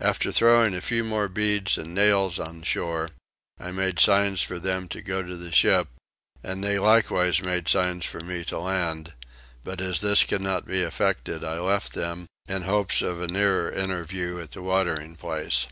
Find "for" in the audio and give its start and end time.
4.42-4.58, 8.04-8.18